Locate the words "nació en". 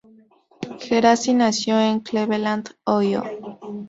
1.35-1.99